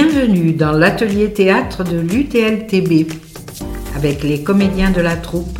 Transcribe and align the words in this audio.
Bienvenue 0.00 0.52
dans 0.52 0.70
l'atelier 0.70 1.32
théâtre 1.32 1.82
de 1.82 1.98
l'UTLTB 1.98 3.10
avec 3.96 4.22
les 4.22 4.44
comédiens 4.44 4.92
de 4.92 5.00
la 5.00 5.16
troupe 5.16 5.58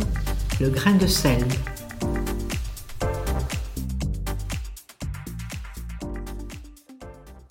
Le 0.61 0.69
Grain 0.69 0.93
de 0.93 1.07
sel. 1.07 1.43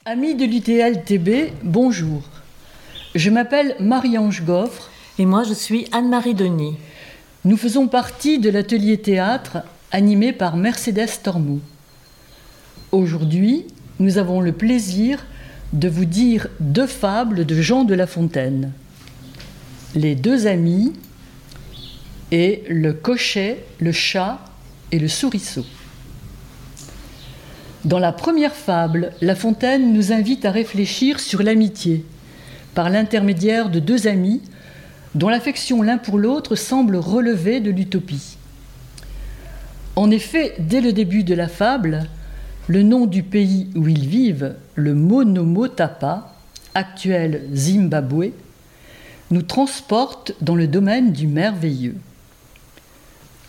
Amis 0.06 0.34
de 0.34 0.46
l'UTLTB, 0.46 1.52
bonjour. 1.62 2.22
Je 3.14 3.28
m'appelle 3.28 3.76
Marie-Ange 3.80 4.44
Goffre. 4.46 4.88
Et 5.18 5.26
moi, 5.26 5.42
je 5.42 5.52
suis 5.52 5.88
Anne-Marie 5.92 6.32
Denis. 6.32 6.78
Nous 7.44 7.58
faisons 7.58 7.86
partie 7.86 8.38
de 8.38 8.48
l'atelier 8.48 8.96
théâtre 8.96 9.58
animé 9.92 10.32
par 10.32 10.56
Mercedes 10.56 11.20
Tormou. 11.22 11.60
Aujourd'hui, 12.92 13.66
nous 13.98 14.16
avons 14.16 14.40
le 14.40 14.52
plaisir 14.52 15.18
de 15.18 15.37
vous 15.72 16.04
dire 16.04 16.48
deux 16.60 16.86
fables 16.86 17.44
de 17.44 17.60
Jean 17.60 17.84
de 17.84 17.94
La 17.94 18.06
Fontaine. 18.06 18.72
Les 19.94 20.14
deux 20.14 20.46
amis 20.46 20.92
et 22.30 22.64
le 22.68 22.92
cocher, 22.92 23.64
le 23.78 23.92
chat 23.92 24.38
et 24.92 24.98
le 24.98 25.08
souriceau. 25.08 25.64
Dans 27.84 27.98
la 27.98 28.12
première 28.12 28.54
fable, 28.54 29.12
La 29.20 29.34
Fontaine 29.34 29.92
nous 29.92 30.12
invite 30.12 30.44
à 30.44 30.50
réfléchir 30.50 31.20
sur 31.20 31.42
l'amitié 31.42 32.04
par 32.74 32.90
l'intermédiaire 32.90 33.70
de 33.70 33.80
deux 33.80 34.08
amis 34.08 34.42
dont 35.14 35.28
l'affection 35.28 35.82
l'un 35.82 35.98
pour 35.98 36.18
l'autre 36.18 36.54
semble 36.54 36.96
relever 36.96 37.60
de 37.60 37.70
l'utopie. 37.70 38.36
En 39.96 40.10
effet, 40.10 40.54
dès 40.58 40.80
le 40.80 40.92
début 40.92 41.24
de 41.24 41.34
la 41.34 41.48
fable, 41.48 42.08
le 42.68 42.82
nom 42.82 43.06
du 43.06 43.22
pays 43.22 43.68
où 43.74 43.88
ils 43.88 44.06
vivent, 44.06 44.54
le 44.74 44.94
Monomotapa, 44.94 46.34
actuel 46.74 47.48
Zimbabwe, 47.52 48.32
nous 49.30 49.42
transporte 49.42 50.34
dans 50.40 50.54
le 50.54 50.66
domaine 50.66 51.12
du 51.12 51.26
merveilleux. 51.26 51.96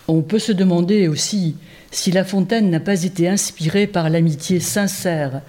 On 0.08 0.22
peut 0.22 0.40
se 0.40 0.54
demander 0.54 1.08
aussi 1.08 1.56
si 1.92 2.12
La 2.12 2.24
Fontaine 2.24 2.70
n'a 2.70 2.80
pas 2.80 3.04
été 3.04 3.28
inspiré 3.28 3.88
par 3.88 4.10
l'amitié 4.10 4.60
sincère 4.60 5.42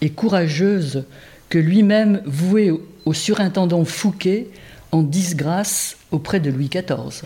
et 0.00 0.10
courageuse 0.10 1.04
que 1.48 1.58
lui-même 1.58 2.22
vouait 2.24 2.72
au 3.04 3.12
surintendant 3.12 3.84
Fouquet 3.84 4.48
en 4.90 5.02
disgrâce 5.02 5.96
auprès 6.10 6.40
de 6.40 6.50
Louis 6.50 6.68
XIV. 6.68 7.24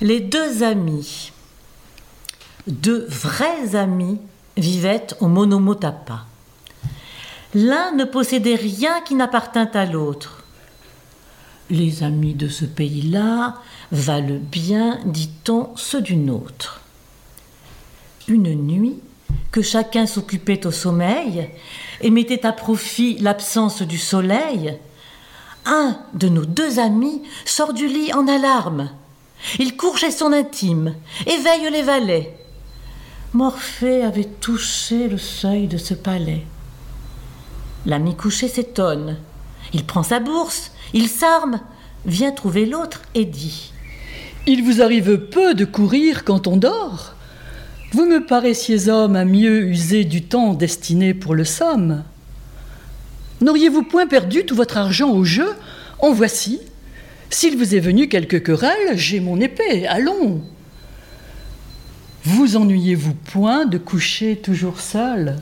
Les 0.00 0.20
deux 0.20 0.62
amis, 0.62 1.32
deux 2.66 3.06
vrais 3.08 3.76
amis, 3.76 4.18
vivaient 4.56 5.06
au 5.20 5.28
Monomotapa. 5.28 6.24
L'un 7.54 7.92
ne 7.92 8.04
possédait 8.04 8.54
rien 8.54 9.00
qui 9.02 9.14
n'appartint 9.14 9.70
à 9.74 9.86
l'autre. 9.86 10.44
Les 11.70 12.02
amis 12.02 12.34
de 12.34 12.48
ce 12.48 12.64
pays-là 12.64 13.56
valent 13.92 14.40
bien, 14.40 15.00
dit-on, 15.04 15.70
ceux 15.76 16.00
d'une 16.00 16.30
autre. 16.30 16.80
Une 18.28 18.54
nuit, 18.54 19.00
que 19.52 19.62
chacun 19.62 20.06
s'occupait 20.06 20.66
au 20.66 20.70
sommeil 20.70 21.48
et 22.00 22.10
mettait 22.10 22.44
à 22.44 22.52
profit 22.52 23.16
l'absence 23.18 23.82
du 23.82 23.98
soleil, 23.98 24.76
un 25.64 25.98
de 26.14 26.28
nos 26.28 26.44
deux 26.44 26.78
amis 26.78 27.22
sort 27.44 27.72
du 27.72 27.86
lit 27.86 28.12
en 28.12 28.28
alarme. 28.28 28.90
Il 29.58 29.76
court 29.76 29.98
chez 29.98 30.10
son 30.10 30.32
intime, 30.32 30.94
éveille 31.26 31.70
les 31.70 31.82
valets. 31.82 32.45
Morphée 33.36 34.02
avait 34.02 34.24
touché 34.24 35.08
le 35.08 35.18
seuil 35.18 35.66
de 35.66 35.76
ce 35.76 35.92
palais. 35.92 36.40
L'ami 37.84 38.16
couché 38.16 38.48
s'étonne. 38.48 39.18
Il 39.74 39.84
prend 39.84 40.02
sa 40.02 40.20
bourse, 40.20 40.72
il 40.94 41.06
s'arme, 41.06 41.60
vient 42.06 42.32
trouver 42.32 42.64
l'autre 42.64 43.02
et 43.14 43.26
dit 43.26 43.74
Il 44.46 44.64
vous 44.64 44.80
arrive 44.80 45.18
peu 45.18 45.52
de 45.52 45.66
courir 45.66 46.24
quand 46.24 46.46
on 46.46 46.56
dort 46.56 47.14
Vous 47.92 48.06
me 48.06 48.24
paraissiez 48.24 48.88
homme 48.88 49.16
à 49.16 49.26
mieux 49.26 49.64
user 49.64 50.04
du 50.04 50.22
temps 50.22 50.54
destiné 50.54 51.12
pour 51.12 51.34
le 51.34 51.44
somme. 51.44 52.04
N'auriez-vous 53.42 53.82
point 53.82 54.06
perdu 54.06 54.46
tout 54.46 54.56
votre 54.56 54.78
argent 54.78 55.10
au 55.10 55.24
jeu? 55.24 55.52
En 55.98 56.10
voici. 56.10 56.58
S'il 57.28 57.58
vous 57.58 57.74
est 57.74 57.80
venu 57.80 58.08
quelque 58.08 58.38
querelle, 58.38 58.96
j'ai 58.96 59.20
mon 59.20 59.38
épée, 59.38 59.86
allons. 59.86 60.40
Vous 62.26 62.56
ennuyez-vous 62.56 63.14
point 63.14 63.64
de 63.64 63.78
coucher 63.78 64.36
toujours 64.36 64.80
seul? 64.80 65.36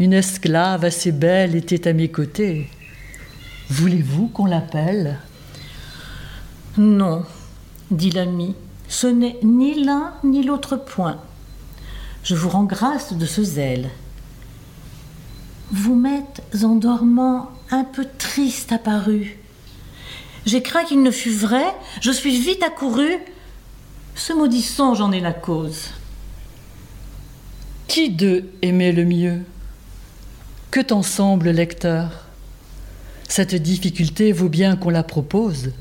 Une 0.00 0.12
esclave 0.12 0.84
assez 0.84 1.12
belle 1.12 1.54
était 1.54 1.86
à 1.86 1.92
mes 1.92 2.08
côtés. 2.08 2.68
Voulez-vous 3.70 4.28
qu'on 4.28 4.46
l'appelle? 4.46 5.18
Non, 6.76 7.24
dit 7.90 8.10
l'ami, 8.10 8.56
ce 8.88 9.06
n'est 9.06 9.38
ni 9.42 9.84
l'un 9.84 10.14
ni 10.24 10.42
l'autre 10.42 10.76
point. 10.76 11.20
Je 12.24 12.34
vous 12.34 12.48
rends 12.48 12.64
grâce 12.64 13.12
de 13.12 13.26
ce 13.26 13.44
zèle 13.44 13.90
vous 15.74 15.96
m'êtes 15.96 16.42
en 16.62 16.76
dormant 16.76 17.50
un 17.70 17.84
peu 17.84 18.06
triste 18.18 18.70
apparu. 18.70 19.38
J'ai 20.46 20.62
craint 20.62 20.84
qu'il 20.84 21.02
ne 21.02 21.10
fût 21.10 21.32
vrai, 21.32 21.64
je 22.00 22.12
suis 22.12 22.38
vite 22.38 22.62
accouru. 22.62 23.18
Ce 24.14 24.32
maudit 24.32 24.62
songe 24.62 25.00
en 25.00 25.12
est 25.12 25.20
la 25.20 25.32
cause. 25.32 25.90
Qui 27.88 28.10
d'eux 28.10 28.50
aimait 28.62 28.92
le 28.92 29.04
mieux? 29.04 29.42
Que 30.70 30.80
t'en 30.80 31.02
semble, 31.02 31.50
lecteur? 31.50 32.26
Cette 33.28 33.54
difficulté 33.54 34.32
vaut 34.32 34.48
bien 34.48 34.76
qu'on 34.76 34.90
la 34.90 35.02
propose. 35.02 35.72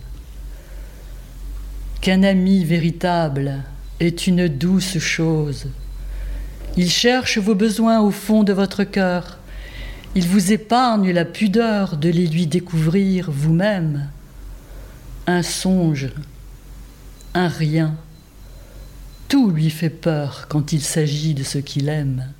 Qu'un 2.02 2.24
ami 2.24 2.66
véritable 2.66 3.64
est 4.00 4.28
une 4.28 4.48
douce 4.48 4.98
chose. 4.98 5.68
Il 6.76 6.90
cherche 6.90 7.38
vos 7.38 7.56
besoins 7.56 8.02
au 8.02 8.12
fond 8.12 8.44
de 8.44 8.54
votre 8.54 8.84
cœur 8.84 9.38
il 10.16 10.28
vous 10.28 10.52
épargne 10.52 11.12
la 11.12 11.26
pudeur 11.26 11.98
de 11.98 12.10
les 12.10 12.28
lui 12.28 12.46
découvrir 12.46 13.32
vous-même. 13.32 14.10
Un 15.26 15.42
songe, 15.42 16.10
un 17.34 17.48
rien, 17.48 17.96
tout 19.34 19.50
lui 19.50 19.72
fait 19.72 19.90
peur 19.90 20.46
quand 20.48 20.74
il 20.74 20.82
s'agit 20.84 21.34
de 21.34 21.42
ce 21.42 21.58
qu'il 21.58 21.90
aime. 21.90 22.32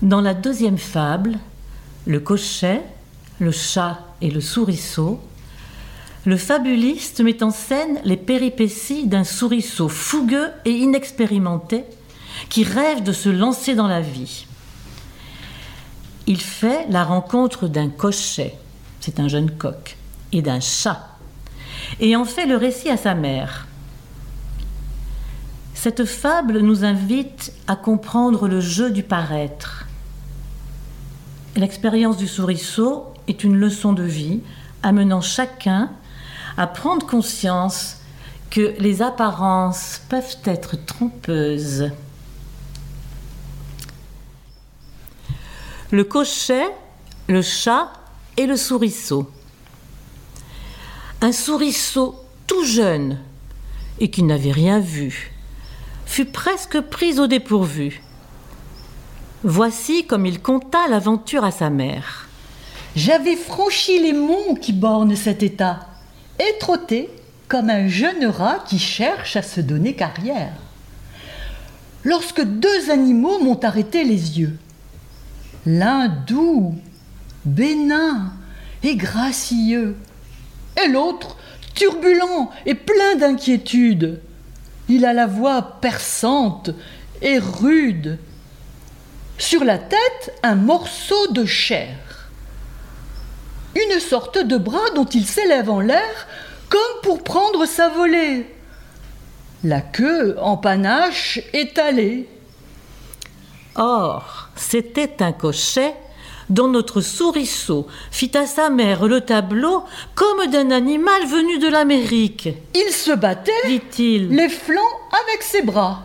Dans 0.00 0.22
la 0.22 0.32
deuxième 0.32 0.78
fable, 0.78 1.38
le 2.06 2.20
cochet, 2.20 2.80
le 3.38 3.50
chat 3.50 4.00
et 4.22 4.30
le 4.30 4.40
souriceau, 4.40 5.20
le 6.24 6.38
fabuliste 6.38 7.20
met 7.20 7.42
en 7.42 7.50
scène 7.50 8.00
les 8.04 8.16
péripéties 8.16 9.06
d'un 9.06 9.24
souriceau 9.24 9.90
fougueux 9.90 10.48
et 10.64 10.70
inexpérimenté 10.70 11.84
qui 12.48 12.64
rêve 12.64 13.02
de 13.02 13.12
se 13.12 13.28
lancer 13.28 13.74
dans 13.74 13.88
la 13.88 14.00
vie 14.00 14.46
il 16.26 16.40
fait 16.40 16.86
la 16.88 17.04
rencontre 17.04 17.68
d'un 17.68 17.90
cochet, 17.90 18.54
c'est 19.00 19.20
un 19.20 19.28
jeune 19.28 19.50
coq, 19.50 19.98
et 20.32 20.40
d'un 20.40 20.60
chat, 20.60 21.18
et 21.98 22.16
en 22.16 22.24
fait 22.24 22.46
le 22.46 22.56
récit 22.56 22.88
à 22.88 22.96
sa 22.96 23.14
mère. 23.14 23.66
Cette 25.82 26.04
fable 26.04 26.60
nous 26.60 26.84
invite 26.84 27.54
à 27.66 27.74
comprendre 27.74 28.48
le 28.48 28.60
jeu 28.60 28.90
du 28.90 29.02
paraître. 29.02 29.86
L'expérience 31.56 32.18
du 32.18 32.28
souriceau 32.28 33.06
est 33.28 33.44
une 33.44 33.56
leçon 33.56 33.94
de 33.94 34.02
vie 34.02 34.42
amenant 34.82 35.22
chacun 35.22 35.90
à 36.58 36.66
prendre 36.66 37.06
conscience 37.06 37.96
que 38.50 38.74
les 38.78 39.00
apparences 39.00 40.02
peuvent 40.10 40.36
être 40.44 40.76
trompeuses. 40.84 41.90
le 45.92 46.04
cochet, 46.04 46.68
le 47.26 47.40
chat 47.40 47.90
et 48.36 48.44
le 48.44 48.58
souriceau. 48.58 49.30
Un 51.22 51.32
souriceau 51.32 52.22
tout 52.46 52.64
jeune 52.64 53.18
et 53.98 54.10
qui 54.10 54.22
n'avait 54.22 54.52
rien 54.52 54.78
vu 54.78 55.39
fut 56.10 56.24
presque 56.24 56.80
pris 56.80 57.20
au 57.20 57.28
dépourvu. 57.28 58.02
Voici 59.44 60.06
comme 60.06 60.26
il 60.26 60.42
conta 60.42 60.88
l'aventure 60.88 61.44
à 61.44 61.52
sa 61.52 61.70
mère. 61.70 62.28
J'avais 62.96 63.36
franchi 63.36 64.00
les 64.00 64.12
monts 64.12 64.56
qui 64.60 64.72
bornent 64.72 65.14
cet 65.14 65.44
état 65.44 65.86
et 66.40 66.58
trotté 66.58 67.10
comme 67.46 67.70
un 67.70 67.86
jeune 67.86 68.26
rat 68.26 68.58
qui 68.66 68.80
cherche 68.80 69.36
à 69.36 69.42
se 69.42 69.60
donner 69.60 69.94
carrière. 69.94 70.52
Lorsque 72.02 72.42
deux 72.42 72.90
animaux 72.90 73.38
m'ont 73.38 73.60
arrêté 73.60 74.02
les 74.02 74.40
yeux, 74.40 74.58
l'un 75.64 76.08
doux, 76.08 76.74
bénin 77.44 78.32
et 78.82 78.96
gracieux, 78.96 79.96
et 80.82 80.88
l'autre 80.88 81.36
turbulent 81.74 82.50
et 82.66 82.74
plein 82.74 83.14
d'inquiétude. 83.14 84.20
Il 84.90 85.06
a 85.06 85.12
la 85.12 85.28
voix 85.28 85.78
perçante 85.80 86.70
et 87.22 87.38
rude. 87.38 88.18
Sur 89.38 89.62
la 89.62 89.78
tête, 89.78 90.34
un 90.42 90.56
morceau 90.56 91.28
de 91.28 91.44
chair. 91.44 92.28
Une 93.76 94.00
sorte 94.00 94.38
de 94.38 94.58
bras 94.58 94.90
dont 94.96 95.04
il 95.04 95.24
s'élève 95.26 95.70
en 95.70 95.78
l'air 95.78 96.26
comme 96.68 97.02
pour 97.04 97.22
prendre 97.22 97.66
sa 97.66 97.88
volée. 97.88 98.52
La 99.62 99.80
queue 99.80 100.36
en 100.40 100.56
panache 100.56 101.38
étalée. 101.52 102.28
Or, 103.76 104.48
c'était 104.56 105.22
un 105.22 105.30
cochet 105.30 105.94
dont 106.50 106.68
notre 106.68 107.00
souriceau 107.00 107.86
fit 108.10 108.36
à 108.36 108.46
sa 108.46 108.68
mère 108.68 109.06
le 109.06 109.20
tableau 109.20 109.84
comme 110.14 110.50
d'un 110.50 110.70
animal 110.70 111.24
venu 111.26 111.58
de 111.58 111.68
l'Amérique. 111.68 112.48
Il 112.74 112.92
se 112.92 113.12
battait, 113.12 113.52
dit-il, 113.66 114.28
les 114.28 114.48
flancs 114.48 114.80
avec 115.24 115.42
ses 115.42 115.62
bras, 115.62 116.02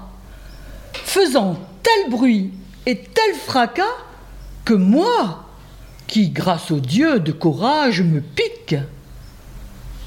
faisant 0.93 1.57
tel 1.83 2.11
bruit 2.11 2.51
et 2.85 2.97
tel 2.97 3.35
fracas 3.45 3.83
que 4.63 4.73
moi, 4.73 5.45
qui, 6.07 6.29
grâce 6.29 6.71
au 6.71 6.79
Dieu 6.79 7.19
de 7.19 7.31
courage, 7.31 8.01
me 8.01 8.21
pique, 8.21 8.75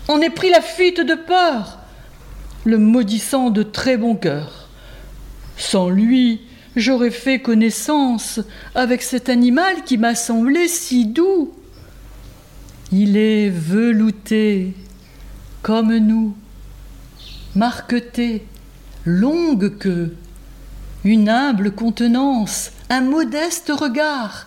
en 0.06 0.20
ai 0.20 0.30
pris 0.30 0.50
la 0.50 0.60
fuite 0.60 1.00
de 1.00 1.14
peur, 1.14 1.78
le 2.64 2.78
maudissant 2.78 3.50
de 3.50 3.62
très 3.62 3.96
bon 3.96 4.14
cœur. 4.14 4.68
Sans 5.56 5.88
lui, 5.88 6.40
j'aurais 6.78 7.10
fait 7.10 7.40
connaissance 7.40 8.40
avec 8.74 9.02
cet 9.02 9.28
animal 9.28 9.84
qui 9.84 9.98
m'a 9.98 10.14
semblé 10.14 10.68
si 10.68 11.06
doux. 11.06 11.52
Il 12.92 13.16
est 13.16 13.50
velouté 13.50 14.74
comme 15.62 15.96
nous, 15.96 16.34
marqueté, 17.54 18.46
longue 19.04 19.76
queue, 19.78 20.16
une 21.04 21.28
humble 21.28 21.72
contenance, 21.72 22.70
un 22.88 23.02
modeste 23.02 23.70
regard, 23.74 24.46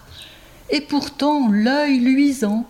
et 0.69 0.81
pourtant 0.81 1.49
l'œil 1.51 1.99
luisant. 1.99 2.65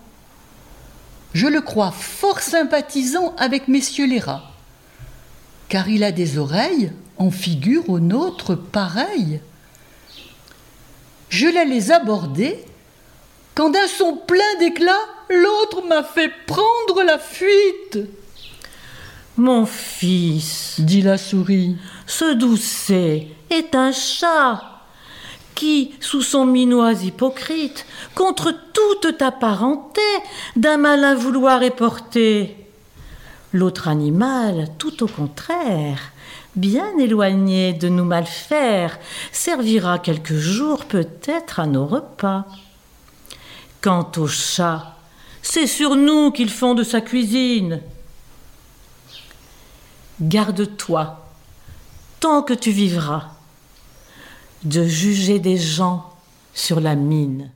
Je 1.34 1.48
le 1.48 1.62
crois 1.62 1.92
fort 1.92 2.40
sympathisant 2.40 3.34
avec 3.38 3.68
messieurs 3.68 4.08
les 4.08 4.20
rats, 4.20 4.52
car 5.70 5.88
il 5.88 6.04
a 6.04 6.12
des 6.12 6.38
oreilles 6.38 6.92
en 7.18 7.32
figure 7.32 7.90
aux 7.90 8.00
nôtres 8.00 8.58
pareilles. 8.58 9.40
Je 11.32 11.48
l'allais 11.48 11.92
aborder 11.92 12.60
quand 13.56 13.70
d'un 13.70 13.88
son 13.88 14.18
plein 14.18 14.60
d'éclat, 14.60 15.00
l'autre 15.30 15.82
m'a 15.88 16.04
fait 16.04 16.30
prendre 16.46 17.04
la 17.06 17.18
fuite. 17.18 18.00
Mon 19.38 19.66
fils, 19.66 20.76
dit 20.80 21.02
la 21.02 21.18
souris, 21.18 21.78
ce 22.06 22.34
doucet 22.34 23.28
est 23.50 23.76
un 23.76 23.94
chat 23.94 24.62
qui, 25.56 25.94
sous 26.02 26.22
son 26.22 26.46
minois 26.46 26.94
hypocrite, 27.02 27.86
contre 28.14 28.54
toute 28.74 29.18
ta 29.18 29.32
parenté, 29.32 30.02
d'un 30.58 30.78
malin 30.78 31.16
vouloir 31.16 31.64
est 31.64 31.76
porté. 31.76 32.58
L'autre 33.54 33.88
animal, 33.88 34.68
tout 34.78 35.02
au 35.04 35.08
contraire, 35.08 36.12
bien 36.56 36.98
éloigné 36.98 37.74
de 37.74 37.90
nous 37.90 38.06
mal 38.06 38.26
faire, 38.26 39.00
servira 39.32 40.00
quelques 40.00 40.36
jours 40.36 40.86
peut-être 40.86 41.60
à 41.60 41.66
nos 41.66 41.86
repas. 41.86 42.46
Quant 43.82 44.12
au 44.18 44.28
chat, 44.28 44.98
c'est 45.42 45.68
sur 45.68 45.96
nous 45.96 46.32
qu'ils 46.32 46.50
font 46.50 46.76
de 46.76 46.84
sa 46.84 47.02
cuisine. 47.02 47.82
Garde-toi, 50.22 51.26
tant 52.20 52.44
que 52.44 52.54
tu 52.54 52.72
vivras, 52.72 53.32
de 54.64 54.86
juger 54.86 55.40
des 55.40 55.58
gens 55.58 56.14
sur 56.54 56.80
la 56.80 56.96
mine. 56.96 57.52